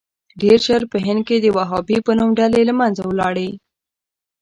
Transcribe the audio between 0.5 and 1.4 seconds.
ژر په هند کې